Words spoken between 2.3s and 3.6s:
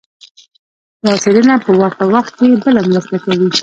کې بله مرسته کوي.